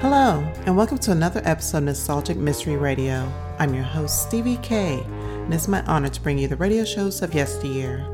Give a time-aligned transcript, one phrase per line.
[0.00, 3.32] Hello, and welcome to another episode of Nostalgic Mystery Radio.
[3.58, 7.20] I'm your host, Stevie K, and it's my honor to bring you the radio shows
[7.20, 8.06] of yesteryear.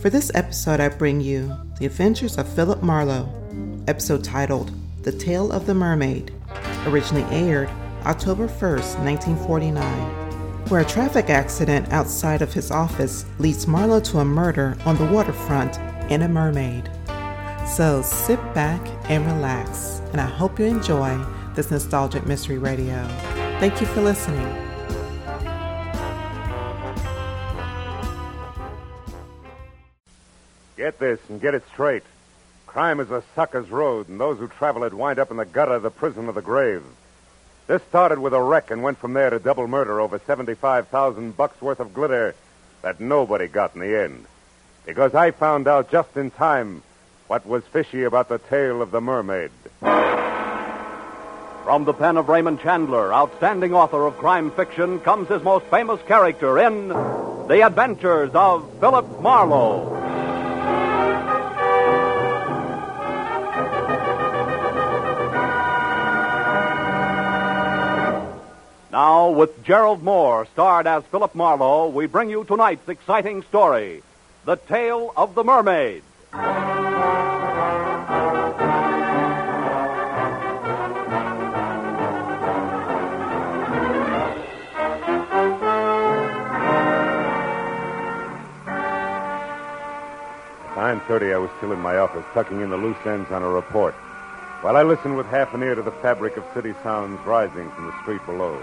[0.00, 3.28] For this episode, I bring you The Adventures of Philip Marlowe,
[3.86, 4.72] episode titled
[5.02, 6.32] The Tale of the Mermaid,
[6.86, 7.68] originally aired
[8.06, 9.84] October 1st, 1949,
[10.70, 15.12] where a traffic accident outside of his office leads Marlowe to a murder on the
[15.12, 15.78] waterfront
[16.10, 16.90] and a mermaid.
[17.66, 18.80] So sit back
[19.10, 21.18] and relax, and I hope you enjoy
[21.54, 23.06] this nostalgic mystery radio.
[23.58, 24.46] Thank you for listening.
[30.76, 32.04] Get this and get it straight.
[32.66, 35.78] Crime is a sucker's road, and those who travel it wind up in the gutter,
[35.78, 36.84] the prison, or the grave.
[37.66, 41.60] This started with a wreck and went from there to double murder over 75,000 bucks
[41.60, 42.36] worth of glitter
[42.82, 44.24] that nobody got in the end.
[44.86, 46.82] Because I found out just in time
[47.28, 49.50] what was fishy about the tale of the mermaid.
[51.64, 56.00] From the pen of Raymond Chandler, outstanding author of crime fiction, comes his most famous
[56.06, 59.94] character in The Adventures of Philip Marlowe.
[68.92, 74.02] Now, with Gerald Mohr, starred as Philip Marlowe, we bring you tonight's exciting story
[74.44, 76.02] The Tale of the Mermaid.
[90.86, 93.48] Nine thirty, I was still in my office, tucking in the loose ends on a
[93.48, 93.92] report,
[94.62, 97.86] while I listened with half an ear to the fabric of city sounds rising from
[97.86, 98.56] the street below.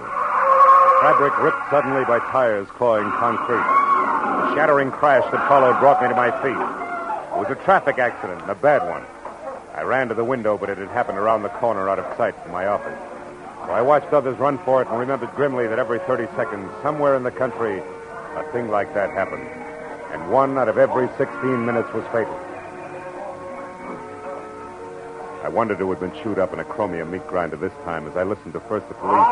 [1.02, 3.58] Fabric ripped suddenly by tires clawing concrete.
[3.58, 6.56] The shattering crash that followed brought me to my feet.
[6.56, 9.04] It was a traffic accident, and a bad one.
[9.76, 12.42] I ran to the window, but it had happened around the corner out of sight
[12.42, 12.98] from my office.
[13.68, 17.18] So I watched others run for it and remembered grimly that every 30 seconds, somewhere
[17.18, 17.84] in the country,
[18.38, 19.73] a thing like that happened.
[20.14, 22.40] And one out of every 16 minutes was fatal.
[25.44, 28.16] I wondered who had been chewed up in a chromium meat grinder this time as
[28.16, 29.28] I listened to first the police,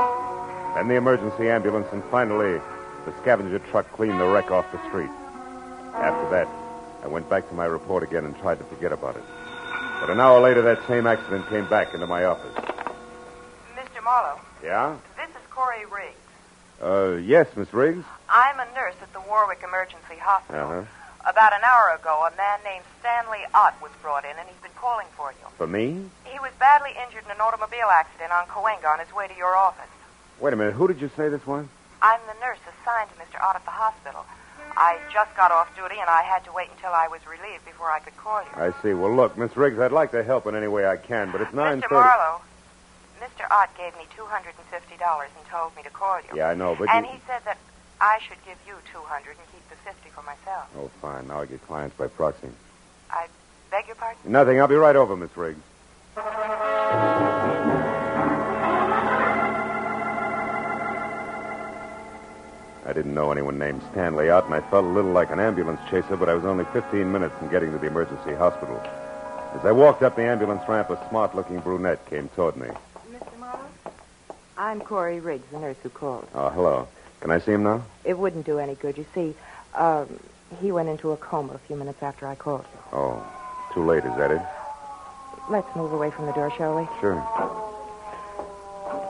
[0.75, 2.59] then the emergency ambulance, and finally
[3.05, 5.09] the scavenger truck cleaned the wreck off the street.
[5.93, 6.47] After that,
[7.03, 9.23] I went back to my report again and tried to forget about it.
[10.01, 12.53] But an hour later, that same accident came back into my office.
[13.75, 14.03] Mr.
[14.03, 14.97] Marlowe, Yeah?
[15.15, 16.17] this is Corey Riggs.
[16.81, 18.03] Uh, yes, Miss Riggs?
[18.31, 20.87] I'm a nurse at the Warwick Emergency Hospital.
[20.87, 21.29] Uh-huh.
[21.29, 24.73] About an hour ago, a man named Stanley Ott was brought in, and he's been
[24.79, 25.45] calling for you.
[25.57, 26.09] For me?
[26.25, 29.55] He was badly injured in an automobile accident on Cahuenga on his way to your
[29.55, 29.91] office.
[30.39, 30.73] Wait a minute.
[30.73, 31.67] Who did you say this was?
[32.01, 33.37] I'm the nurse assigned to Mr.
[33.43, 34.25] Ott at the hospital.
[34.77, 37.91] I just got off duty, and I had to wait until I was relieved before
[37.91, 38.49] I could call you.
[38.55, 38.93] I see.
[38.93, 41.51] Well, look, Miss Riggs, I'd like to help in any way I can, but it's
[41.51, 41.81] 9.30.
[41.81, 41.91] Mr.
[41.91, 42.41] Marlowe,
[43.19, 43.51] Mr.
[43.51, 46.37] Ott gave me $250 and told me to call you.
[46.37, 47.11] Yeah, I know, but And you...
[47.11, 47.57] he said that
[48.01, 50.67] I should give you 200 and keep the 50 for myself.
[50.75, 51.27] Oh, fine.
[51.27, 52.49] Now I get clients by proxy.
[53.11, 53.27] I
[53.69, 54.19] beg your pardon?
[54.25, 54.59] Nothing.
[54.59, 55.61] I'll be right over, Miss Riggs.
[62.83, 65.79] I didn't know anyone named Stanley Ott, and I felt a little like an ambulance
[65.91, 68.81] chaser, but I was only 15 minutes from getting to the emergency hospital.
[69.53, 72.67] As I walked up the ambulance ramp, a smart-looking brunette came toward me.
[73.11, 73.37] Mr.
[73.39, 73.59] Marlowe?
[74.57, 76.27] I'm Corey Riggs, the nurse who called.
[76.33, 76.87] Oh, hello.
[77.21, 77.83] Can I see him now?
[78.03, 78.97] It wouldn't do any good.
[78.97, 79.35] You see,
[79.75, 80.19] um,
[80.59, 82.79] he went into a coma a few minutes after I called you.
[82.97, 83.23] Oh,
[83.73, 84.41] too late, is that it?
[85.49, 86.87] Let's move away from the door, shall we?
[86.99, 87.15] Sure.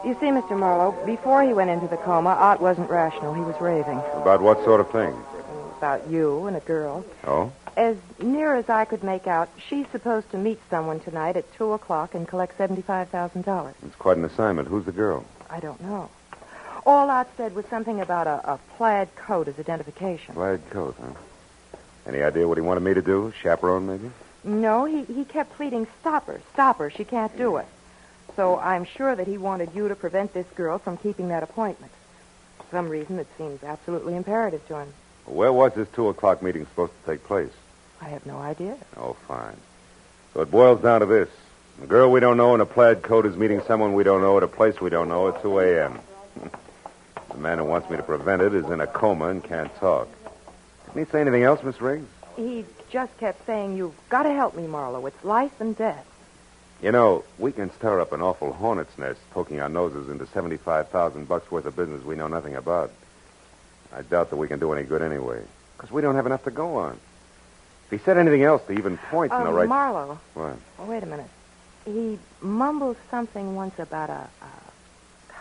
[0.05, 0.57] You see, Mr.
[0.57, 3.33] Marlowe, before he went into the coma, Ott wasn't rational.
[3.33, 5.13] He was raving About what sort of thing?
[5.77, 7.03] about you and a girl.
[7.25, 7.51] Oh?
[7.75, 11.71] As near as I could make out, she's supposed to meet someone tonight at 2
[11.71, 13.73] o'clock and collect $75,000.
[13.87, 14.67] It's quite an assignment.
[14.67, 15.25] Who's the girl?
[15.49, 16.09] I don't know.
[16.85, 20.33] All Ott said was something about a, a plaid coat as identification.
[20.33, 21.13] Plaid coat, huh?
[22.07, 23.31] Any idea what he wanted me to do?
[23.41, 24.11] Chaperone, maybe?
[24.43, 27.67] No, he, he kept pleading, stop her, stop her, she can't do it.
[28.35, 31.91] So I'm sure that he wanted you to prevent this girl from keeping that appointment.
[32.57, 34.93] For some reason that seems absolutely imperative to him.
[35.25, 37.51] Where was this two o'clock meeting supposed to take place?
[38.01, 38.77] I have no idea.
[38.97, 39.57] Oh, fine.
[40.33, 41.29] So it boils down to this.
[41.83, 44.37] A girl we don't know in a plaid coat is meeting someone we don't know
[44.37, 45.99] at a place we don't know at 2 a.m.
[47.33, 50.07] the man who wants me to prevent it is in a coma and can't talk.
[50.87, 52.07] Didn't he say anything else, Miss Riggs?
[52.35, 55.05] He just kept saying, you've got to help me, Marlowe.
[55.05, 56.05] It's life and death.
[56.81, 61.27] You know, we can stir up an awful hornet's nest poking our noses into 75,000
[61.27, 62.91] bucks worth of business we know nothing about.
[63.93, 65.41] I doubt that we can do any good anyway,
[65.77, 66.97] because we don't have enough to go on.
[67.85, 69.67] If he said anything else to even point in Uh, the right...
[69.69, 70.17] Marlowe.
[70.33, 70.55] What?
[70.79, 71.29] Oh, wait a minute.
[71.85, 74.49] He mumbled something once about a, a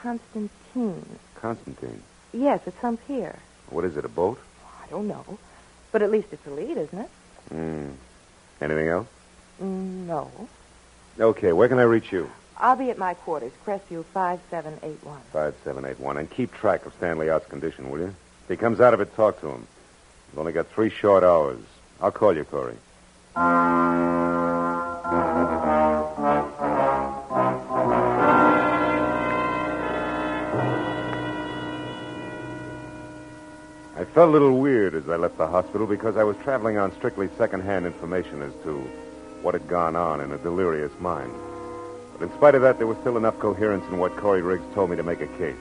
[0.02, 1.06] Constantine.
[1.40, 2.02] Constantine.
[2.32, 3.38] Yes, it's some pier.
[3.70, 4.38] What is it, a boat?
[4.84, 5.38] I don't know.
[5.92, 7.10] But at least it's a lead, isn't it?
[7.48, 7.88] Hmm.
[8.60, 9.08] Anything else?
[9.62, 10.30] Mm, no.
[11.18, 12.30] Okay, where can I reach you?
[12.56, 15.20] I'll be at my quarters, Crestview 5781.
[15.32, 16.16] 5781.
[16.18, 18.14] And keep track of Stanley Ott's condition, will you?
[18.44, 19.66] If he comes out of it, talk to him.
[20.30, 21.60] We've only got three short hours.
[22.00, 22.76] I'll call you, Corey.
[34.00, 36.90] I felt a little weird as I left the hospital because I was traveling on
[36.96, 38.78] strictly second-hand information as to
[39.42, 41.30] what had gone on in a delirious mind.
[42.14, 44.88] But in spite of that, there was still enough coherence in what Corey Riggs told
[44.88, 45.54] me to make a case.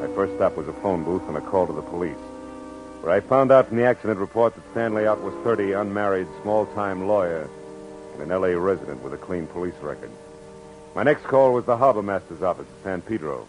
[0.00, 2.16] My first stop was a phone booth and a call to the police,
[3.02, 7.06] where I found out from the accident report that Stanley Ott was 30, unmarried, small-time
[7.06, 7.50] lawyer,
[8.14, 8.58] and an L.A.
[8.58, 10.10] resident with a clean police record.
[10.94, 13.46] My next call was the harbor master's office at San Pedro.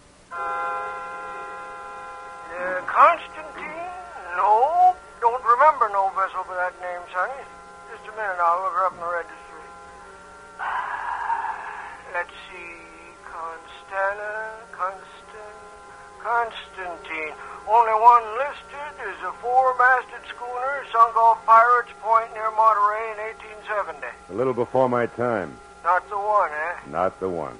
[24.30, 25.56] A little before my time.
[25.84, 26.90] Not the one, eh?
[26.90, 27.56] Not the one.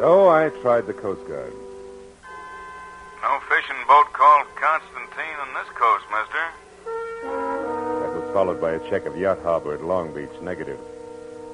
[0.00, 1.52] So I tried the Coast Guard.
[3.22, 6.44] No fishing boat called Constantine on this coast, mister.
[8.02, 10.80] That was followed by a check of Yacht Harbor at Long Beach, negative.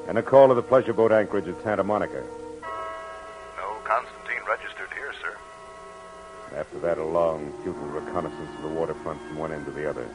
[0.08, 2.24] And a call to the pleasure boat anchorage at Santa Monica.
[3.58, 5.36] No Constantine registered here, sir.
[6.56, 10.08] After that, a long, futile reconnaissance of the waterfront from one end to the other.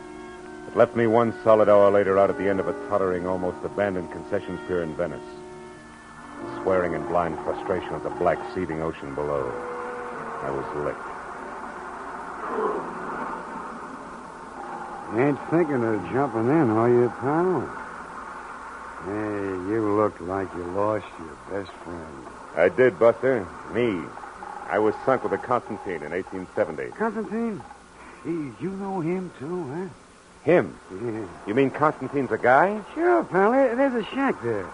[0.68, 3.58] It left me one solid hour later out at the end of a tottering, almost
[3.64, 5.24] abandoned concessions pier in Venice,
[6.62, 9.52] swearing in blind frustration at the black, seething ocean below.
[10.44, 11.16] I was licked.
[15.18, 17.62] Ain't thinking of jumping in, are you, pal?
[19.06, 22.28] Hey, you look like you lost your best friend.
[22.56, 23.48] I did, Buster.
[23.74, 24.02] Me.
[24.68, 26.90] I was sunk with a Constantine in 1870.
[26.98, 27.62] Constantine?
[28.26, 29.88] You know him, too, huh?
[30.46, 30.78] Him?
[30.92, 31.26] Yeah.
[31.48, 32.80] You mean Constantine's a guy?
[32.94, 33.52] Sure, pal.
[33.52, 34.70] There- There's a shack there.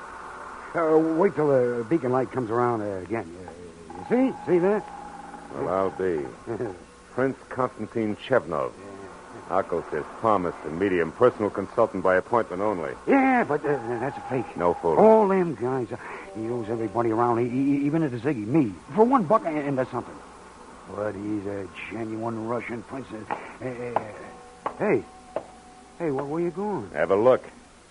[0.76, 3.26] Uh, wait till the beacon light comes around uh, again.
[3.40, 4.38] Uh, you see?
[4.46, 4.84] See that?
[5.54, 6.26] Well, I'll be.
[7.14, 8.74] Prince Constantine Chevnov.
[9.50, 11.12] Occultist, palmist, and medium.
[11.14, 12.92] Personal consultant by appointment only.
[13.08, 14.56] yeah, but uh, that's a fake.
[14.56, 15.00] No fooling.
[15.00, 15.98] All them guys, uh,
[16.36, 19.58] he owes everybody around, e- e- even at the Ziggy, me, for one buck and,
[19.58, 20.16] and that's something.
[20.96, 23.08] But he's a genuine Russian prince.
[23.12, 24.02] Uh, uh,
[24.80, 25.04] hey,
[26.02, 26.90] hey, where, where you going?
[26.94, 27.44] Have a look.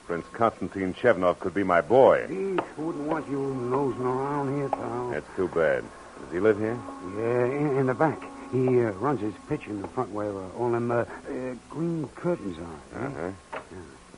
[0.07, 2.27] Prince Constantine Chevnov could be my boy.
[2.29, 5.11] He wouldn't want you nosing around here, pal.
[5.11, 5.85] That's too bad.
[6.21, 6.79] Does he live here?
[7.17, 8.21] Yeah, in, in the back.
[8.51, 12.09] He uh, runs his pitch in the front where uh, all them uh, uh, green
[12.17, 13.01] curtains are.
[13.01, 13.07] eh?
[13.07, 13.31] Uh-huh.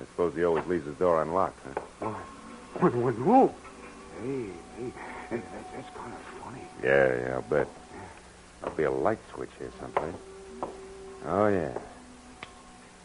[0.01, 1.61] I suppose he always leaves his door unlocked,
[2.01, 2.15] huh?
[2.81, 3.55] What, what, no.
[4.23, 4.47] Hey,
[4.79, 4.93] hey,
[5.31, 5.43] that,
[5.75, 6.63] that's kind of funny.
[6.83, 7.69] Yeah, yeah, I'll bet.
[8.63, 10.15] There'll be a light switch here someplace.
[11.27, 11.77] Oh, yeah.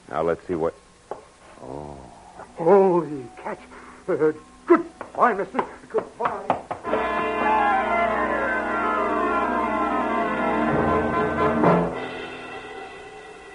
[0.10, 0.74] Now let's see what...
[1.62, 1.98] Oh.
[2.56, 3.60] Holy cat.
[4.08, 4.32] Uh,
[4.66, 5.64] goodbye, mister.
[5.90, 6.64] Goodbye.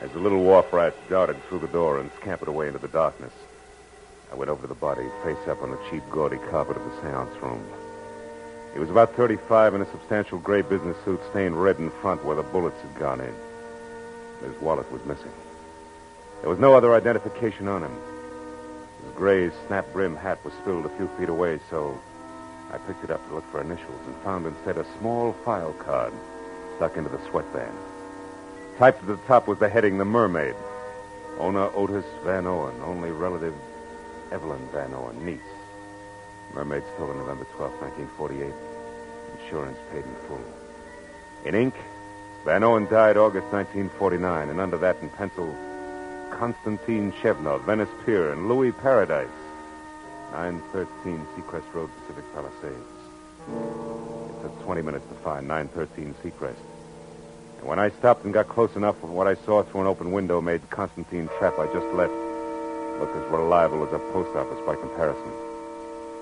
[0.02, 3.32] As the little wharf rat darted through the door and scampered away into the darkness,
[4.30, 7.00] I went over to the body, face up on the cheap, gaudy carpet of the
[7.00, 7.64] seance room.
[8.72, 12.36] He was about 35 in a substantial gray business suit stained red in front where
[12.36, 13.34] the bullets had gone in.
[14.42, 15.32] His wallet was missing.
[16.42, 17.96] There was no other identification on him.
[19.04, 21.96] His gray snap brim hat was spilled a few feet away, so
[22.72, 26.12] I picked it up to look for initials and found instead a small file card
[26.76, 27.76] stuck into the sweatband.
[28.76, 30.56] Typed at the top was the heading The Mermaid.
[31.38, 33.54] Ona Otis Van Owen, only relative
[34.32, 35.40] Evelyn Van Owen, niece.
[36.54, 38.52] Mermaid stolen November 12, 1948.
[39.44, 40.44] Insurance paid in full.
[41.44, 41.74] In ink,
[42.44, 45.56] Van Owen died August 1949, and under that in pencil,
[46.42, 49.28] Constantine Chevnov, Venice Pier, and Louis Paradise,
[50.32, 52.92] 913 Seacrest Road, Pacific Palisades.
[53.46, 56.56] It took 20 minutes to find 913 Seacrest.
[57.60, 60.40] And when I stopped and got close enough, what I saw through an open window
[60.40, 62.12] made Constantine trap I just left
[62.98, 65.30] look as reliable as a post office by comparison.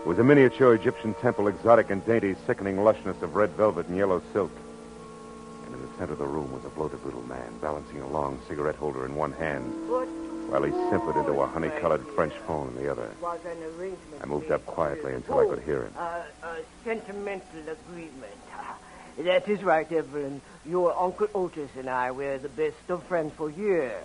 [0.03, 3.97] It was a miniature Egyptian temple, exotic and dainty, sickening lushness of red velvet and
[3.97, 4.53] yellow silk.
[5.81, 8.39] And in the center of the room was a bloated little man, balancing a long
[8.49, 12.91] cigarette holder in one hand, while he simpered into a honey-colored French phone in the
[12.91, 13.11] other.
[13.23, 15.95] Was an arrangement I moved up quietly until I could hear him.
[15.97, 18.41] Uh, a sentimental agreement.
[19.19, 20.41] That is right, Evelyn.
[20.65, 24.03] Your Uncle Otis and I were the best of friends for years.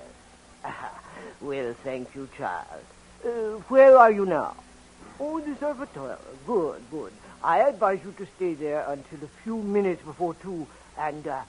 [1.41, 2.83] well, thank you, child.
[3.23, 3.29] Uh,
[3.69, 4.55] where are you now?
[5.19, 6.17] Oh, the servitor.
[6.45, 7.13] Good, good.
[7.41, 10.67] I advise you to stay there until a few minutes before two,
[10.97, 11.43] and uh,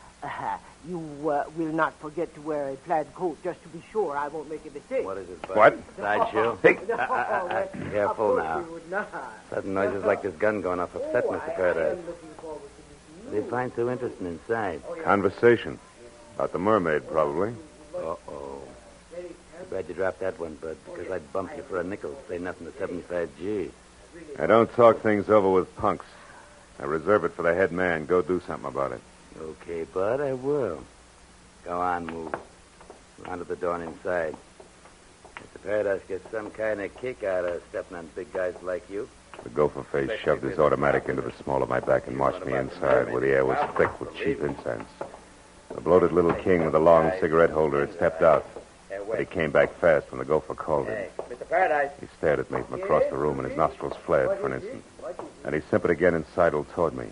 [0.88, 4.28] you uh, will not forget to wear a plaid coat, just to be sure I
[4.28, 5.04] won't make a mistake.
[5.04, 5.56] What is it, Bud?
[5.56, 5.78] What?
[5.96, 6.58] Sideshow?
[6.62, 6.78] Hey.
[6.90, 8.61] Uh, uh, uh, uh, careful now.
[8.61, 9.08] we would not.
[9.50, 11.40] Sudden noises like this gun going off upset Oh, Mr.
[11.49, 11.99] I- I Paradise.
[11.99, 14.82] am looking forward to What do you find so interesting inside?
[15.04, 15.78] Conversation.
[16.37, 17.54] About the mermaid, probably.
[17.96, 18.61] Uh-oh.
[19.16, 19.35] Too
[19.70, 22.14] bad you dropped that one, Bud, because I'd bump you for a nickel.
[22.28, 23.70] Say nothing to 75G.
[24.38, 26.04] I don't talk things over with punks.
[26.78, 28.04] I reserve it for the head man.
[28.06, 29.00] Go do something about it.
[29.40, 30.82] Okay, Bud, I will.
[31.64, 32.34] Go on, move.
[33.26, 34.36] Round to the door and inside.
[35.36, 35.62] Mr.
[35.62, 39.08] Paradise gets some kind of kick out of stepping on big guys like you.
[39.42, 42.54] The gopher face shoved his automatic into the small of my back and marched me
[42.54, 44.88] inside, where the air was thick with cheap incense.
[45.74, 48.46] The bloated little king with the long cigarette holder had stepped out,
[49.08, 51.08] but he came back fast when the gopher called him.
[51.28, 51.48] Mr.
[51.48, 51.90] Paradise.
[52.00, 54.82] He stared at me from across the room, and his nostrils flared for an instant.
[55.44, 57.06] And he simpered again and sidled toward me.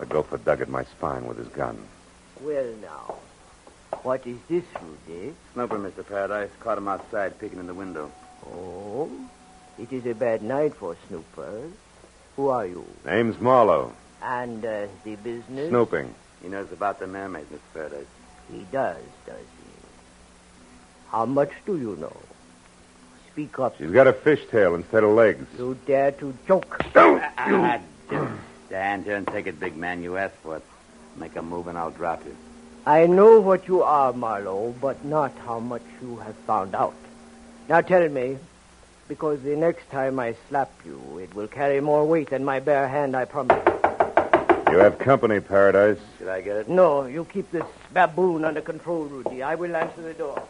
[0.00, 1.78] The gopher dug at my spine with his gun.
[2.40, 3.16] Well, now,
[4.02, 5.34] what is this, Rudy?
[5.52, 6.06] Snooper, Mr.
[6.06, 6.48] Paradise.
[6.60, 8.10] Caught him outside peeking in the window.
[8.46, 9.10] Oh,
[9.78, 11.70] it is a bad night for snoopers.
[12.36, 12.86] Who are you?
[13.04, 13.92] Name's Marlowe.
[14.22, 15.68] And uh, the business?
[15.68, 16.14] Snooping.
[16.42, 17.58] He knows about the mermaid, Mr.
[17.74, 18.06] Paradise.
[18.50, 19.70] He does, does he?
[21.10, 22.16] How much do you know?
[23.32, 23.76] Speak up.
[23.76, 25.46] She's got a fishtail instead of legs.
[25.58, 26.80] You dare to joke?
[26.96, 27.80] Ah,
[28.10, 28.32] just
[28.70, 30.00] stand here and take it, big man.
[30.00, 30.62] You asked for it.
[31.16, 32.36] Make a move and I'll drop you.
[32.86, 36.94] I know what you are, Marlowe, but not how much you have found out.
[37.68, 38.38] Now tell me,
[39.08, 42.86] because the next time I slap you, it will carry more weight than my bare
[42.86, 43.60] hand, I promise.
[44.70, 45.98] You have company, Paradise.
[46.18, 46.68] Should I get it?
[46.68, 49.42] No, you keep this baboon under control, Rudy.
[49.42, 50.40] I will answer the door.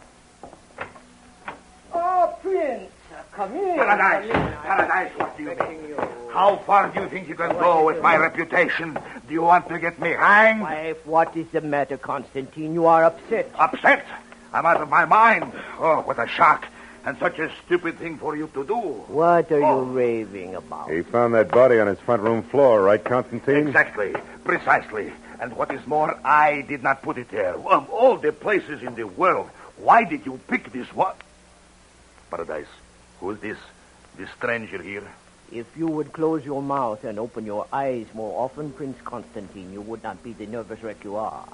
[1.91, 3.00] Oh, Prince, come in.
[3.35, 4.53] Paradise, Come in.
[4.61, 5.89] Paradise, what do you expecting mean?
[5.89, 5.97] you.
[6.31, 8.93] How far do you think you can go with my reputation?
[9.27, 10.61] Do you want to get me hanged?
[10.61, 12.73] Wife, what is the matter, Constantine?
[12.73, 13.49] You are upset.
[13.57, 14.05] Upset?
[14.53, 15.51] I'm out of my mind.
[15.79, 16.67] Oh, what a shock.
[17.05, 18.75] And such a stupid thing for you to do.
[19.07, 19.85] What are Oh.
[19.85, 20.89] you raving about?
[20.91, 23.67] He found that body on his front room floor, right, Constantine?
[23.67, 24.13] Exactly.
[24.43, 25.11] Precisely.
[25.39, 27.55] And what is more, I did not put it there.
[27.55, 31.15] Of all the places in the world, why did you pick this one?
[32.29, 32.67] Paradise,
[33.21, 33.57] who is this?
[34.17, 35.07] This stranger here?
[35.51, 39.81] If you would close your mouth and open your eyes more often, Prince Constantine, you
[39.81, 41.47] would not be the nervous wreck you are.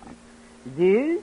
[0.65, 1.21] This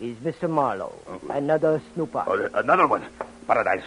[0.00, 0.48] is Mr.
[0.48, 1.20] Marlowe, oh.
[1.30, 2.24] another snooper.
[2.26, 3.04] Oh, uh, another one.
[3.46, 3.84] Paradise.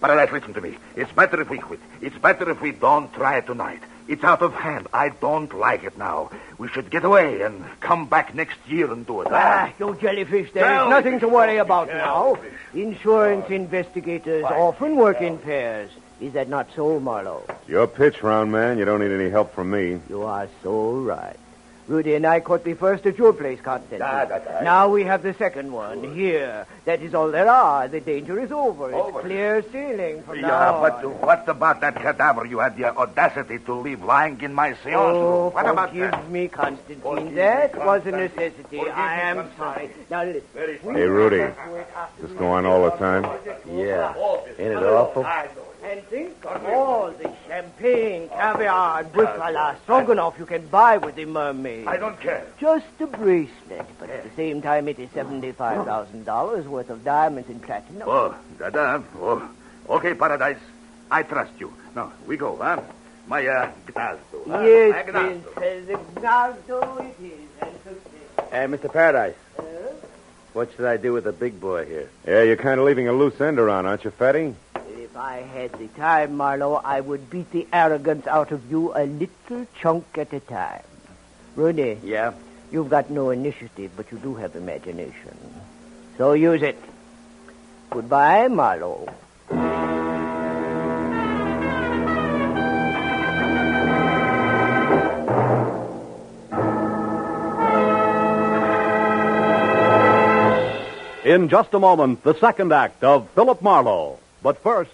[0.00, 0.76] Paradise, listen to me.
[0.96, 1.80] It's better if we quit.
[2.00, 3.82] It's better if we don't try it tonight.
[4.10, 4.88] It's out of hand.
[4.92, 6.32] I don't like it now.
[6.58, 9.28] We should get away and come back next year and do it.
[9.30, 10.90] Ah, you jellyfish, there is Jellyfish.
[10.90, 12.52] nothing to worry about Jellyfish.
[12.74, 12.80] now.
[12.82, 15.90] Insurance investigators often work in pairs.
[16.20, 17.44] Is that not so, Marlowe?
[17.68, 18.78] Your pitch, round man.
[18.78, 20.00] You don't need any help from me.
[20.08, 21.38] You are so right.
[21.90, 24.00] Rudy and I caught the first at your place, Constantine.
[24.00, 24.62] Ah, that's right.
[24.62, 26.64] Now we have the second one here.
[26.84, 27.88] That is all there are.
[27.88, 28.92] The danger is over.
[28.92, 31.20] It's clear sailing from Yeah, now but on.
[31.20, 35.20] what about that cadaver you had the audacity to leave lying in my seance Oh,
[35.46, 35.52] room?
[35.52, 36.30] What about forgive that?
[36.30, 37.00] me, Constantine.
[37.00, 38.78] Forgive that me, was a necessity.
[38.78, 39.58] Forgive I am Constantine.
[39.58, 39.90] sorry.
[40.10, 40.42] Now listen.
[40.54, 40.94] Very sorry.
[40.94, 41.36] Hey, Rudy.
[41.38, 41.88] Do it
[42.22, 43.24] This go on all the time?
[43.66, 44.14] Yeah.
[44.60, 45.26] Ain't it awful?
[45.82, 46.99] And think of all the
[47.80, 51.86] champagne, caviar, and buffalo stroganoff you can buy with the mermaid.
[51.86, 52.46] I don't care.
[52.58, 57.04] Just a bracelet, but at the same time, it is seventy-five thousand dollars worth of
[57.04, 58.08] diamonds and platinum.
[58.08, 59.02] Oh, da-da.
[59.20, 59.48] Oh.
[59.88, 60.58] Okay, Paradise.
[61.10, 61.72] I trust you.
[61.96, 62.80] Now, we go, huh?
[63.26, 64.18] My, uh, gnazdo.
[64.48, 64.60] huh?
[64.60, 65.52] Yes, gnazdo.
[65.54, 68.50] Prince, Gnazdo it is, and.
[68.50, 68.92] Hey, Mr.
[68.92, 69.34] Paradise.
[70.52, 72.10] What should I do with the big boy here?
[72.26, 74.54] Yeah, you're kind of leaving a loose end around, aren't you, Fatty?
[75.20, 79.04] If I had the time, Marlowe, I would beat the arrogance out of you a
[79.04, 80.82] little chunk at a time.
[81.56, 82.32] Rudy, Yeah?
[82.72, 85.36] you've got no initiative, but you do have imagination.
[86.16, 86.78] So use it.
[87.90, 89.08] Goodbye, Marlowe.
[101.24, 104.18] In just a moment, the second act of Philip Marlowe.
[104.42, 104.90] But first,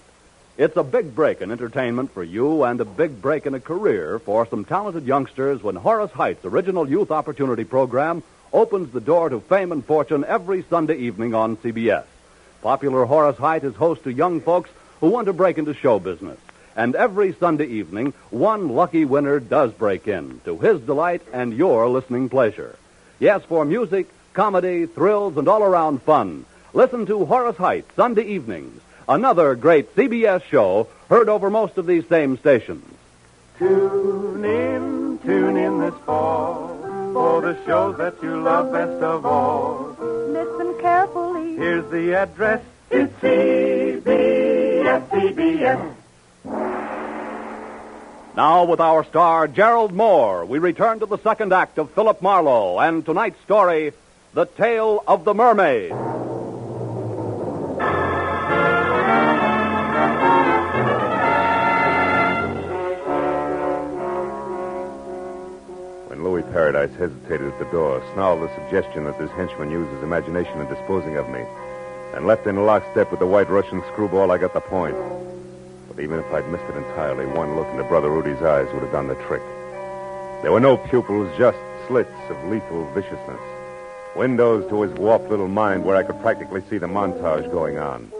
[0.58, 4.18] it's a big break in entertainment for you and a big break in a career
[4.18, 8.22] for some talented youngsters when Horace Heidt's original youth opportunity program
[8.52, 12.04] opens the door to fame and fortune every Sunday evening on CBS.
[12.62, 14.70] Popular Horace Heidt is host to young folks
[15.00, 16.38] who want to break into show business.
[16.74, 21.86] And every Sunday evening, one lucky winner does break in to his delight and your
[21.88, 22.76] listening pleasure.
[23.18, 26.46] Yes, for music, comedy, thrills, and all around fun.
[26.72, 32.06] Listen to Horace Heidt Sunday evenings, another great CBS show heard over most of these
[32.08, 32.84] same stations.
[33.58, 36.68] Tune in, tune in this fall
[37.12, 39.96] for the shows that you love best of all.
[39.98, 41.56] Listen carefully.
[41.56, 42.62] Here's the address.
[42.90, 45.94] It's CBS, CBS.
[48.36, 52.78] Now, with our star, Gerald Mohr, we return to the second act of Philip Marlowe
[52.78, 53.94] and tonight's story,
[54.34, 55.92] The Tale of the Mermaid.
[67.56, 71.28] At the door, snarled the suggestion that this henchman used his imagination in disposing of
[71.30, 71.42] me,
[72.12, 74.96] and left in lockstep with the white Russian screwball, I got the point.
[75.88, 78.92] But even if I'd missed it entirely, one look into Brother Rudy's eyes would have
[78.92, 79.42] done the trick.
[80.42, 81.56] There were no pupils, just
[81.88, 83.40] slits of lethal viciousness.
[84.14, 88.12] Windows to his warped little mind where I could practically see the montage going on.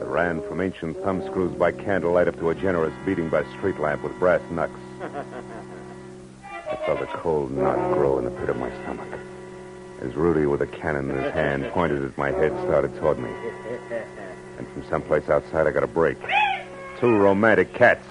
[0.00, 4.04] It ran from ancient thumbscrews by candlelight up to a generous beating by street lamp
[4.04, 4.78] with brass knucks.
[6.76, 9.08] I felt a cold knot grow in the pit of my stomach.
[10.02, 13.30] As Rudy, with a cannon in his hand, pointed at my head, started toward me.
[14.58, 16.18] And from someplace outside, I got a break.
[17.00, 18.06] Two romantic cats.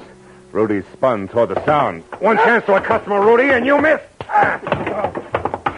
[0.52, 2.04] Rudy spun toward the sound.
[2.20, 4.04] One chance to a customer, Rudy, and you missed.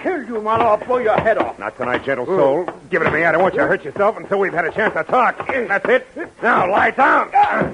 [0.02, 0.66] Kill you, Marlowe.
[0.66, 1.60] I'll blow your head off.
[1.60, 2.70] Not tonight, gentle soul.
[2.90, 3.26] Give it to me.
[3.26, 5.46] I don't want you to hurt yourself until we've had a chance to talk.
[5.48, 6.08] That's it.
[6.42, 7.30] Now, lie down.
[7.34, 7.74] I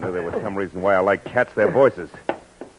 [0.00, 2.10] knew there was some reason why I like cats, their voices.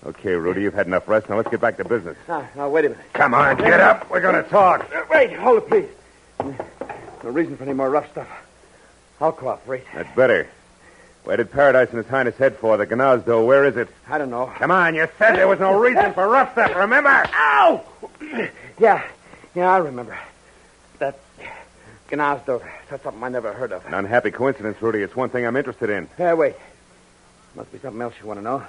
[0.05, 1.27] Okay, Rudy, you've had enough rest.
[1.29, 2.17] Now let's get back to business.
[2.27, 3.03] Now, now, wait a minute.
[3.13, 4.09] Come on, get up.
[4.09, 4.89] We're going to talk.
[4.93, 5.89] Uh, wait, hold it, please.
[7.23, 8.27] No reason for any more rough stuff.
[9.19, 9.83] I'll cooperate.
[9.93, 10.47] That's better.
[11.23, 12.77] Where did Paradise and His Highness head for?
[12.77, 13.45] The Ganazdo.
[13.45, 13.89] Where is it?
[14.07, 14.45] I don't know.
[14.57, 17.09] Come on, you said there was no reason for rough stuff, remember?
[17.09, 17.83] Ow!
[18.79, 19.03] Yeah,
[19.55, 20.17] yeah, I remember.
[20.99, 21.19] That
[22.09, 23.85] Ganazdo, that's something I never heard of.
[23.87, 24.99] An unhappy coincidence, Rudy.
[25.01, 26.07] It's one thing I'm interested in.
[26.15, 26.55] Hey, wait.
[27.55, 28.63] Must be something else you want to know.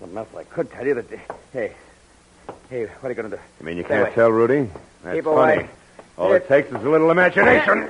[0.00, 1.04] Something else I could tell you that.
[1.52, 1.72] Hey,
[2.70, 3.42] hey, what are you going to do?
[3.60, 4.14] You mean you Stay can't away.
[4.14, 4.70] tell, Rudy?
[5.04, 5.54] That's Keep funny.
[5.54, 5.68] away.
[6.18, 7.88] All it takes is a little imagination.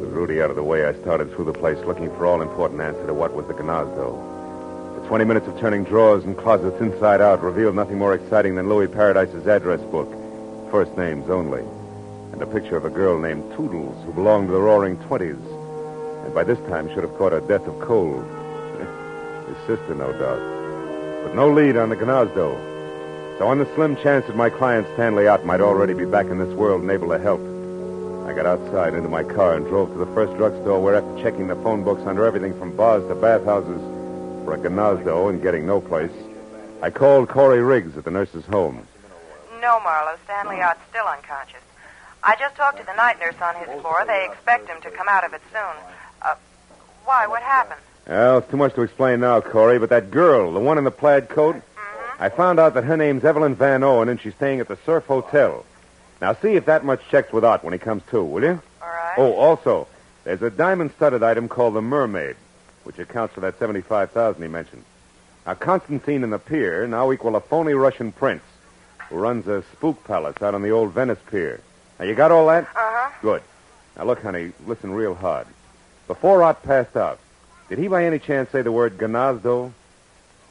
[0.00, 2.80] With Rudy out of the way, I started through the place looking for all important
[2.80, 5.00] answer to what was the Ganazdo.
[5.02, 8.68] The 20 minutes of turning drawers and closets inside out revealed nothing more exciting than
[8.68, 10.08] Louis Paradise's address book.
[10.70, 11.62] First names only.
[12.32, 15.36] And a picture of a girl named Toodles who belonged to the Roaring Twenties.
[16.24, 18.24] And by this time should have caught a death of cold.
[19.48, 21.24] His sister, no doubt.
[21.24, 22.56] But no lead on the Ganazdo.
[23.38, 26.38] So on the slim chance that my client Stanley Ott might already be back in
[26.38, 27.40] this world and able to help,
[28.26, 31.48] I got outside into my car and drove to the first drugstore where after checking
[31.48, 33.80] the phone books under everything from bars to bathhouses
[34.44, 36.12] for a Ganazdo and getting no place,
[36.82, 38.86] I called Corey Riggs at the nurse's home.
[39.60, 40.16] No, Marlowe.
[40.24, 41.60] Stanley Ott's still unconscious.
[42.24, 44.04] I just talked to the night nurse on his floor.
[44.06, 45.76] They expect him to come out of it soon.
[46.22, 46.34] Uh,
[47.04, 47.26] why?
[47.26, 47.80] What happened?
[48.06, 50.90] Well, it's too much to explain now, Corey, but that girl, the one in the
[50.90, 51.56] plaid coat,
[52.18, 55.06] I found out that her name's Evelyn Van Owen and she's staying at the Surf
[55.06, 55.64] Hotel.
[56.20, 58.62] Now, see if that much checks with Ott when he comes to, will you?
[58.80, 59.14] All right.
[59.16, 59.88] Oh, also,
[60.22, 62.36] there's a diamond-studded item called the Mermaid,
[62.84, 64.84] which accounts for that 75000 he mentioned.
[65.44, 68.44] Now, Constantine and the pier now equal a phony Russian prince
[69.08, 71.60] who runs a spook palace out on the old Venice pier.
[71.98, 72.64] Now, you got all that?
[72.64, 73.10] Uh-huh.
[73.22, 73.42] Good.
[73.96, 75.46] Now, look, honey, listen real hard.
[76.06, 77.18] Before Ott passed out,
[77.68, 79.72] did he by any chance say the word Ganazdo?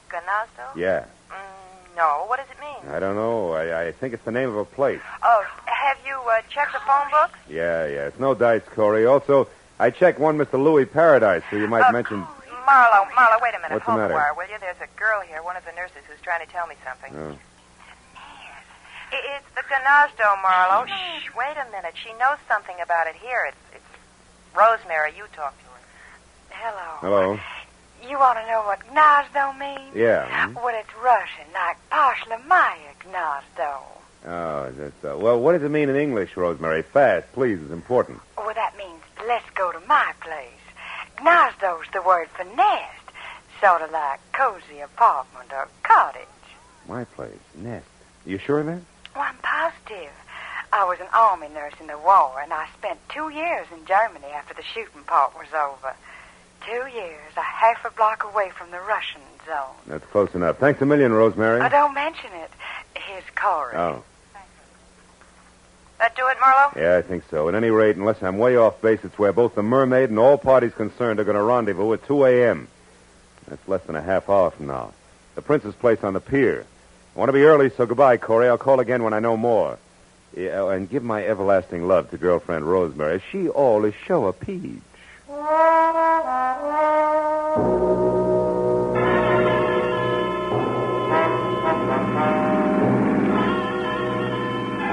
[0.10, 0.76] Ganazdo?
[0.76, 1.06] Yeah.
[1.30, 2.26] Mm, no.
[2.28, 2.94] What does it mean?
[2.94, 3.52] I don't know.
[3.54, 5.02] I, I think it's the name of a place.
[5.24, 7.38] Oh, have you uh, checked the phone books?
[7.50, 8.08] Yeah, yeah.
[8.08, 9.06] It's no dice, Corey.
[9.06, 9.48] Also,
[9.80, 10.54] I checked one Mr.
[10.54, 12.26] Louis Paradise, who you might Uh, mention.
[12.66, 13.72] Marlowe, Marlowe, wait a minute.
[13.74, 14.14] What's the Hold matter?
[14.14, 14.56] wire, will you?
[14.60, 17.14] There's a girl here, one of the nurses, who's trying to tell me something.
[17.18, 17.38] Oh.
[19.12, 20.86] It's the Ganazdo, Marlowe.
[20.88, 21.94] Shh, wait a minute.
[22.02, 23.46] She knows something about it here.
[23.50, 25.14] It's, it's Rosemary.
[25.18, 25.80] You talk to her.
[26.50, 26.98] Hello.
[27.02, 27.40] Hello.
[28.10, 29.96] You want to know what Gnazdo means?
[29.96, 30.52] Yeah.
[30.54, 33.82] Well, it's Russian, like Pashlamaya Gnazdo.
[34.26, 36.82] Oh, that's, uh, well, what does it mean in English, Rosemary?
[36.84, 37.60] Fast, please.
[37.62, 38.20] It's important.
[38.38, 40.48] Well, that means let's go to my place.
[41.18, 43.12] Gnazdo's the word for nest,
[43.60, 46.28] sort of like cozy apartment or cottage.
[46.88, 47.38] My place.
[47.56, 47.86] Nest.
[48.26, 48.82] You sure of that?
[49.92, 50.18] Well, I'm positive.
[50.74, 54.28] I was an army nurse in the war, and I spent two years in Germany
[54.34, 55.94] after the shooting part was over.
[56.66, 59.76] Two years, a half a block away from the Russian zone.
[59.88, 60.60] That's close enough.
[60.60, 61.60] Thanks a million, Rosemary.
[61.60, 62.52] I don't mention it.
[62.96, 63.76] Here's Corey.
[63.76, 64.04] Oh,
[66.00, 66.72] That do it, Marlowe?
[66.78, 67.50] yeah, I think so.
[67.50, 70.38] At any rate, unless I'm way off base, it's where both the mermaid and all
[70.38, 72.68] parties concerned are going to rendezvous at 2 a.m.
[73.48, 74.94] That's less than a half hour from now.
[75.36, 76.66] The Prince's place on the pier.
[77.14, 78.48] I want to be early, so goodbye, Corey.
[78.48, 79.78] I'll call again when I know more.
[80.36, 83.22] Yeah, oh, and give my everlasting love to girlfriend Rosemary.
[83.32, 84.80] She always show a peach.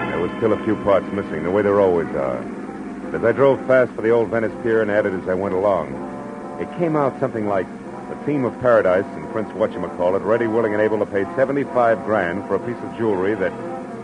[0.09, 2.39] There was still a few parts missing, the way there always are.
[3.15, 5.95] As I drove fast for the old Venice Pier and added as I went along,
[6.61, 7.67] it came out something like
[8.29, 12.57] theme of paradise and Prince Whatchamacallit ready, willing, and able to pay 75 grand for
[12.57, 13.53] a piece of jewelry that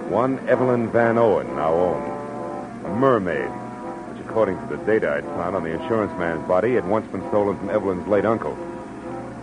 [0.08, 2.86] one Evelyn Van Owen now owned.
[2.86, 3.50] A mermaid,
[4.08, 7.20] which according to the data I'd found on the insurance man's body had once been
[7.28, 8.56] stolen from Evelyn's late uncle.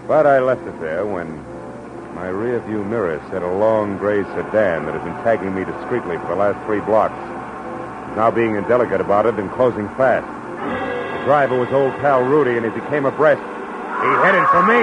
[0.07, 1.29] But I left it there when
[2.15, 6.17] my rear view mirror said a long gray sedan that had been tagging me discreetly
[6.17, 7.13] for the last three blocks
[8.17, 10.25] now being indelicate about it and closing fast.
[10.25, 13.43] The driver was old pal Rudy, and as he came abreast,
[14.01, 14.81] he headed for me.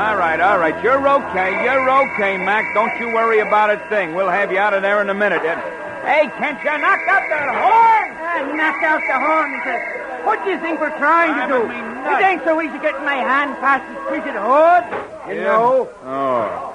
[0.00, 0.76] All right, all right.
[0.82, 1.64] You're okay.
[1.64, 2.72] You're okay, Mac.
[2.74, 4.14] Don't you worry about a thing.
[4.14, 5.42] We'll have you out of there in a minute.
[5.44, 5.60] And-
[6.06, 8.16] Hey, can't you knock out that horn?
[8.16, 10.20] Ah, I knocked out the horn, sir.
[10.24, 11.60] What do you think we're trying to do?
[11.70, 14.84] It ain't so easy getting my hand past the treated hood.
[15.28, 15.88] You know.
[16.06, 16.69] Oh.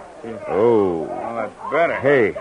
[0.47, 1.03] Oh.
[1.03, 1.95] Well, that's better.
[1.99, 2.35] Hey.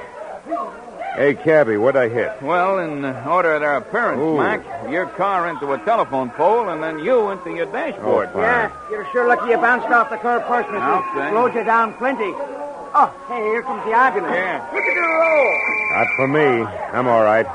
[1.16, 2.42] Hey, cabby, what'd I hit?
[2.42, 4.36] Well, in order of their appearance, Ooh.
[4.36, 8.30] Mac, your car into a telephone pole, and then you into your dashboard.
[8.34, 8.40] Oh.
[8.40, 11.14] Yeah, you're sure lucky you bounced off the curb first, Mr.
[11.14, 11.30] Okay.
[11.30, 12.34] Slowed you down plenty.
[12.96, 14.34] Oh, hey, here comes the ambulance.
[14.34, 14.68] Yeah.
[14.74, 15.60] Look at the roll.
[15.94, 16.64] Not for me.
[16.92, 17.46] I'm all right.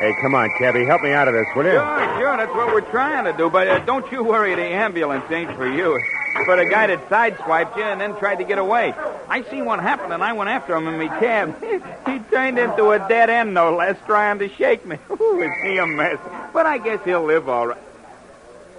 [0.00, 1.72] Hey, come on, cabby, help me out of this, will you?
[1.72, 3.50] Sure, sure, that's what we're trying to do.
[3.50, 6.00] But uh, don't you worry, the ambulance ain't for you.
[6.44, 8.94] For the guy that sideswiped you and then tried to get away.
[9.28, 11.60] I seen what happened, and I went after him in my cab.
[12.06, 14.98] he turned into a dead end, no less, trying to shake me.
[15.10, 16.18] Ooh, is he a mess?
[16.52, 17.82] But I guess he'll live all right.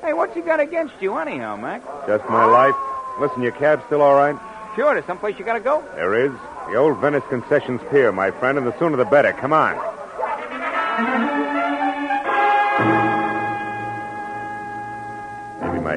[0.02, 1.84] Hey, what you got against you, anyhow, Mac?
[2.08, 2.76] Just my life.
[3.20, 4.40] Listen, your cab's still all right?
[4.76, 5.84] Sure, there's someplace you gotta go.
[5.96, 6.32] There is.
[6.70, 9.34] The old Venice Concessions Pier, my friend, and the sooner the better.
[9.34, 9.76] Come on.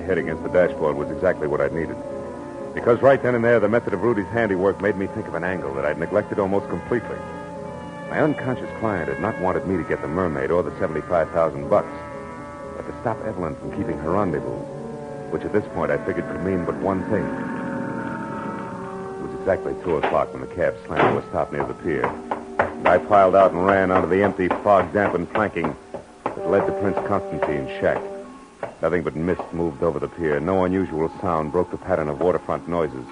[0.00, 1.96] Head against the dashboard was exactly what I needed.
[2.74, 5.44] Because right then and there, the method of Rudy's handiwork made me think of an
[5.44, 7.16] angle that I'd neglected almost completely.
[8.08, 11.92] My unconscious client had not wanted me to get the mermaid or the 75,000 bucks,
[12.76, 14.58] but to stop Evelyn from keeping her rendezvous,
[15.30, 17.24] which at this point I figured could mean but one thing.
[19.16, 22.06] It was exactly two o'clock when the cab slammed to a stop near the pier.
[22.58, 25.76] And I piled out and ran onto the empty, fog-dampened planking
[26.24, 28.09] that led to Prince Constantine's shack.
[28.82, 30.40] Nothing but mist moved over the pier.
[30.40, 33.04] No unusual sound broke the pattern of waterfront noises.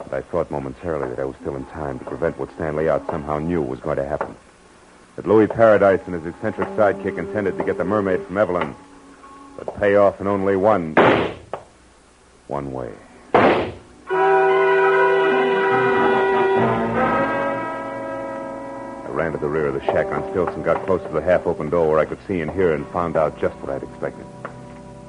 [0.00, 3.06] And I thought momentarily that I was still in time to prevent what Stanley Ott
[3.06, 4.34] somehow knew was going to happen.
[5.16, 8.74] That Louis Paradise and his eccentric sidekick intended to get the mermaid from Evelyn,
[9.56, 10.94] but pay off in only one...
[12.48, 12.92] one way.
[13.32, 13.72] I
[19.08, 21.70] ran to the rear of the shack on stilts and got close to the half-open
[21.70, 24.26] door where I could see and hear and found out just what I'd expected.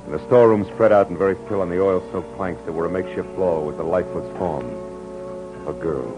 [0.05, 2.89] In the storeroom spread out and very still on the oil-soaked planks that were a
[2.89, 4.65] makeshift floor with the lifeless form
[5.65, 6.11] of a girl,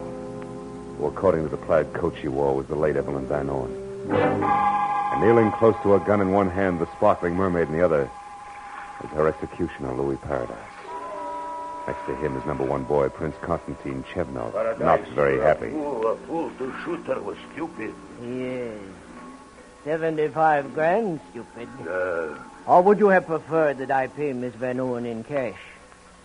[0.98, 3.74] who, according to the plaid coat she wore, was the late Evelyn Van Owen.
[4.10, 8.10] And kneeling close to a gun in one hand, the sparkling mermaid in the other,
[9.02, 10.58] was her executioner, Louis Paradise.
[11.88, 15.68] Next to him is number one boy, Prince Constantine Chevnov, not very happy.
[15.68, 17.94] A fool, a fool to shoot her was stupid.
[18.22, 18.78] Yes.
[19.86, 21.70] Seventy-five grand, stupid.
[21.88, 25.58] Uh, Or would you have preferred that I pay Miss Van Owen in cash?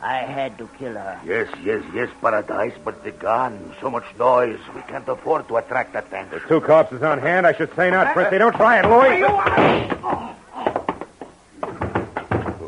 [0.01, 1.21] I had to kill her.
[1.25, 4.59] yes, yes, yes, Paradise, but the gun, so much noise.
[4.75, 6.31] We can't afford to attract attention.
[6.31, 7.47] There's two corpses on hand.
[7.47, 8.39] I should say not, Fristy.
[8.39, 9.23] Don't try it, Louis.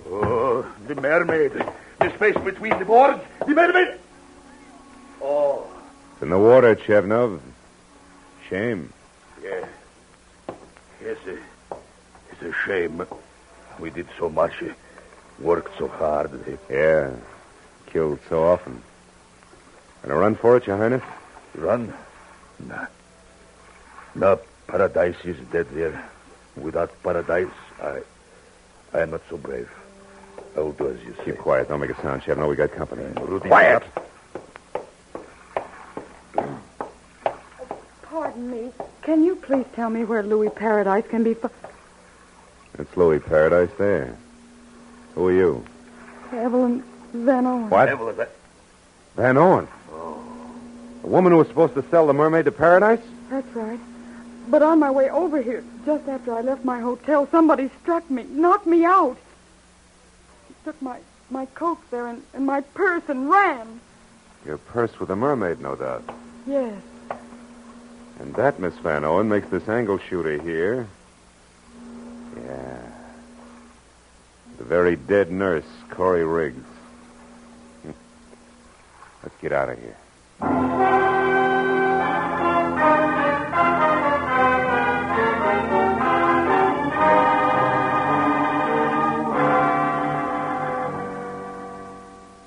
[0.06, 1.52] Oh, the mermaid.
[1.98, 3.20] The space between the boards.
[3.40, 3.98] The mermaid.
[5.20, 5.66] Oh,
[6.12, 7.40] It's in the water, Chevnov.
[8.48, 8.92] Shame.
[9.42, 9.66] yeah.
[11.02, 11.74] Yes, uh,
[12.30, 13.04] it's a shame.
[13.78, 14.52] We did so much,
[15.38, 16.30] worked so hard.
[16.70, 17.10] Yeah,
[17.86, 18.82] killed so often.
[20.02, 21.02] Gonna run for it, Your Highness?
[21.54, 21.92] Run?
[22.66, 22.86] Nah.
[24.14, 26.08] No, paradise is dead there.
[26.56, 27.48] Without paradise,
[27.82, 28.00] I,
[28.92, 29.70] I am not so brave.
[30.56, 31.24] I will do as you Keep say.
[31.24, 31.68] Keep quiet.
[31.68, 32.38] Don't make a sound, Sheriff.
[32.38, 33.04] No, we got company.
[33.20, 33.82] Rudy, quiet!
[38.02, 38.70] Pardon me.
[39.02, 41.52] Can you please tell me where Louis Paradise can be found?
[42.78, 44.16] It's Louis Paradise there.
[45.14, 45.64] Who are you?
[46.32, 46.82] Evelyn
[47.12, 47.70] Van Owen.
[47.70, 47.88] What?
[47.88, 48.26] Evelyn
[49.16, 49.68] Van Owen.
[49.92, 50.20] Oh.
[51.02, 53.00] The woman who was supposed to sell the mermaid to Paradise?
[53.30, 53.78] That's right.
[54.48, 58.24] But on my way over here, just after I left my hotel, somebody struck me,
[58.24, 59.16] knocked me out.
[60.48, 60.98] He took my
[61.30, 63.80] my coat there and, and my purse and ran.
[64.44, 66.04] Your purse with the mermaid, no doubt.
[66.46, 66.80] Yes.
[68.20, 70.86] And that, Miss Van Owen, makes this angle shooter here.
[72.36, 72.80] Yeah.
[74.58, 76.64] The very dead nurse, Corey Riggs.
[79.22, 79.96] Let's get out of here.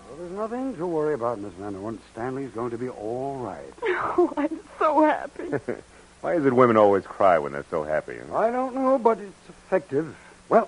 [0.08, 3.74] Well, there's nothing to worry about, Miss Van Stanley's going to be all right.
[4.20, 5.44] Oh, I'm so happy.
[6.22, 8.18] Why is it women always cry when they're so happy?
[8.34, 10.16] I don't know, but it's effective.
[10.48, 10.68] Well,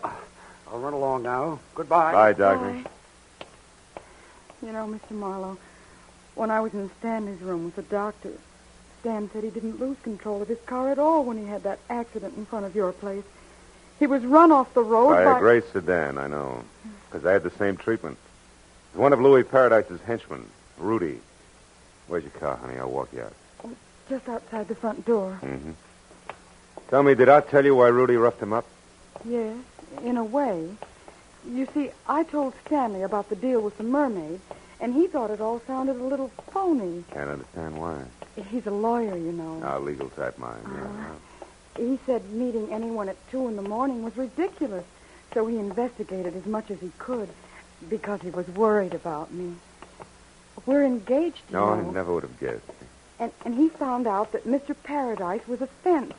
[0.69, 1.59] I'll run along now.
[1.73, 2.12] Goodbye.
[2.12, 2.83] Bye, Doctor.
[4.62, 5.12] You know, Mr.
[5.12, 5.57] Marlowe,
[6.35, 8.33] when I was in Stanley's room with the doctor,
[8.99, 11.79] Stan said he didn't lose control of his car at all when he had that
[11.89, 13.23] accident in front of your place.
[13.99, 15.38] He was run off the road By by...
[15.38, 16.65] a gray sedan, I know.
[17.09, 18.17] Because I had the same treatment.
[18.93, 20.45] It one of Louis Paradise's henchmen,
[20.77, 21.19] Rudy.
[22.07, 22.77] Where's your car, honey?
[22.77, 23.33] I'll walk you out.
[24.09, 25.39] Just outside the front door.
[25.41, 25.71] Mm-hmm.
[26.89, 28.65] Tell me, did I tell you why Rudy roughed him up?
[29.25, 29.58] Yes,
[30.03, 30.69] in a way.
[31.47, 34.39] You see, I told Stanley about the deal with the mermaid,
[34.79, 37.03] and he thought it all sounded a little phony.
[37.12, 38.03] Can't understand why.
[38.49, 39.62] He's a lawyer, you know.
[39.63, 40.62] Ah, legal type mind.
[40.73, 41.86] Yeah.
[41.86, 44.86] He said meeting anyone at two in the morning was ridiculous,
[45.34, 47.29] so he investigated as much as he could
[47.89, 49.55] because he was worried about me.
[50.65, 51.75] We're engaged, you know.
[51.75, 52.63] No, I never would have guessed.
[53.19, 54.75] And, and he found out that Mr.
[54.84, 56.13] Paradise was a fence.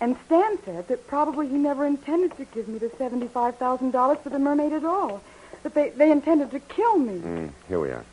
[0.00, 4.38] And Stan said that probably he never intended to give me the $75,000 for the
[4.38, 5.22] mermaid at all.
[5.62, 7.18] That they, they intended to kill me.
[7.18, 8.04] Mm, here we are.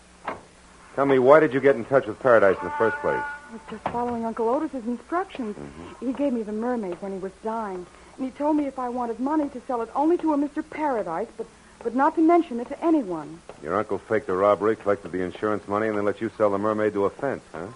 [0.96, 3.22] Tell me, why did you get in touch with Paradise in the first place?
[3.22, 5.56] I was just following Uncle Otis's instructions.
[6.00, 7.86] He gave me the mermaid when he was dying.
[8.18, 10.64] And he told me if I wanted money to sell it only to a Mr.
[10.68, 11.48] Paradise, but,
[11.84, 13.42] but not to mention it to anyone.
[13.62, 16.58] Your uncle faked a robbery, collected the insurance money, and then let you sell the
[16.58, 17.68] mermaid to a fence, huh?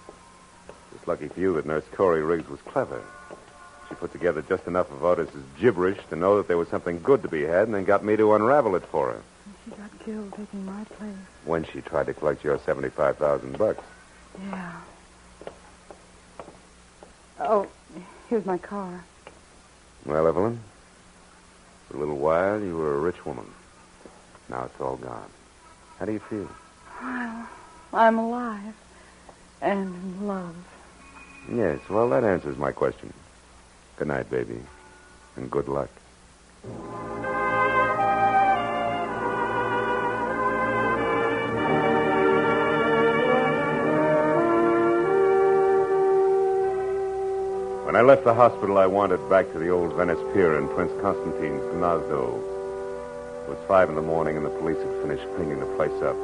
[0.94, 3.02] It's lucky for you that Nurse Corey Riggs was clever.
[3.88, 7.22] She put together just enough of Otis's gibberish to know that there was something good
[7.22, 9.98] to be had, and then got me to unravel it for her And she got
[10.04, 11.14] killed taking my place.
[11.44, 13.82] when she tried to collect your seventy-five thousand bucks.
[14.50, 14.72] Yeah.
[17.40, 17.66] Oh,
[18.28, 19.04] here's my car.
[20.04, 20.60] Well, Evelyn,
[21.88, 23.46] for a little while you were a rich woman.
[24.48, 25.30] Now it's all gone.
[25.98, 26.48] How do you feel?
[27.02, 27.48] Well,
[27.92, 28.74] I'm alive.
[29.60, 30.56] And in love.
[31.52, 33.12] Yes, well, that answers my question.
[33.98, 34.60] Good night, baby,
[35.34, 35.90] and good luck.
[47.84, 50.92] When I left the hospital, I wandered back to the old Venice Pier in Prince
[51.02, 52.38] Constantine's Gnazdo.
[53.42, 56.14] It was five in the morning, and the police had finished cleaning the place up.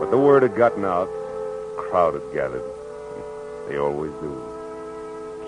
[0.00, 1.08] But the word had gotten out.
[1.78, 2.64] A crowd had gathered.
[3.68, 4.53] They always do.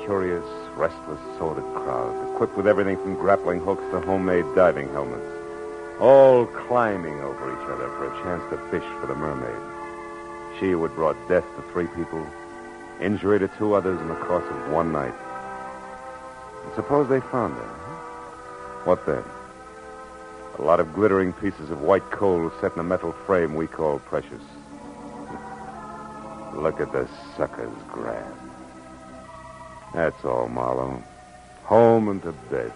[0.06, 5.26] Curious, restless, sordid crowd, equipped with everything from grappling hooks to homemade diving helmets.
[5.98, 9.60] All climbing over each other for a chance to fish for the mermaid.
[10.60, 12.24] She who had brought death to three people,
[13.00, 15.12] injury to two others in the course of one night.
[16.64, 17.68] And suppose they found her.
[18.84, 19.24] What then?
[20.60, 23.98] A lot of glittering pieces of white coal set in a metal frame we call
[23.98, 24.30] precious.
[26.54, 28.36] Look at the suckers grab.
[29.96, 31.02] That's all, Marlowe.
[31.64, 32.70] Home and to bed.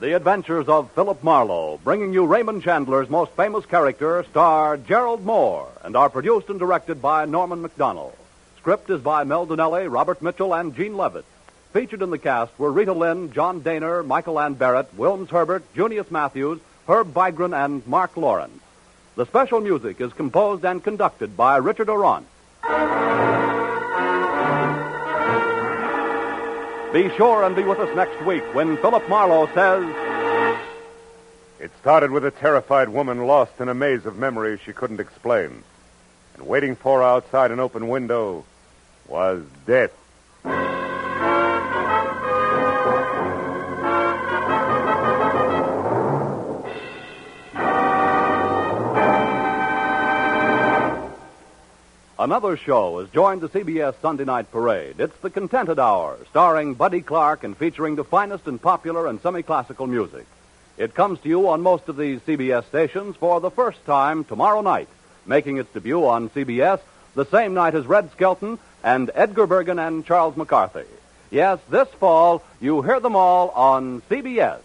[0.00, 5.68] The Adventures of Philip Marlowe, bringing you Raymond Chandler's most famous character, star Gerald Mohr,
[5.84, 8.12] and are produced and directed by Norman Macdonnell.
[8.66, 11.24] Script is by Mel Dinelli, Robert Mitchell, and Gene Levitt.
[11.72, 16.10] Featured in the cast were Rita Lynn, John Dehner, Michael Ann Barrett, Wilms Herbert, Junius
[16.10, 18.60] Matthews, Herb Vigran, and Mark Lawrence.
[19.14, 22.26] The special music is composed and conducted by Richard Aurandt.
[26.92, 29.84] Be sure and be with us next week when Philip Marlowe says.
[31.60, 35.62] It started with a terrified woman lost in a maze of memories she couldn't explain.
[36.34, 38.44] And waiting for her outside an open window
[39.08, 39.92] was death.
[52.18, 54.96] Another show has joined the CBS Sunday Night Parade.
[54.98, 59.42] It's The Contented Hour, starring Buddy Clark and featuring the finest in popular and semi
[59.42, 60.26] classical music.
[60.76, 64.60] It comes to you on most of these CBS stations for the first time tomorrow
[64.60, 64.88] night,
[65.24, 66.80] making its debut on CBS
[67.16, 70.84] the same night as Red Skelton and Edgar Bergen and Charles McCarthy.
[71.30, 74.60] Yes, this fall, you hear them all on CBS.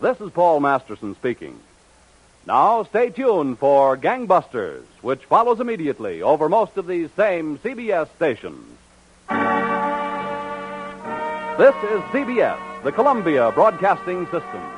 [0.00, 1.58] This is Paul Masterson speaking.
[2.46, 8.64] Now, stay tuned for Gangbusters, which follows immediately over most of these same CBS stations.
[11.58, 14.77] This is CBS, the Columbia Broadcasting System.